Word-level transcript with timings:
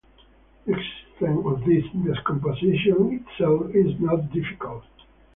The 0.65 0.73
existence 0.73 1.45
of 1.45 1.63
this 1.63 1.83
decomposition 1.93 3.23
itself 3.29 3.69
is 3.75 3.93
not 3.99 4.33
difficult. 4.33 4.83